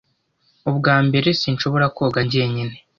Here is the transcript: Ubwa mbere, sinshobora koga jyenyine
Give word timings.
Ubwa 0.69 0.95
mbere, 1.07 1.29
sinshobora 1.41 1.85
koga 1.97 2.19
jyenyine 2.31 2.75